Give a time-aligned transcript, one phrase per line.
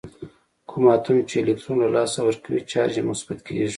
[0.69, 3.67] کوم اتوم چې الکترون له لاسه ورکوي چارج یې مثبت کیږي.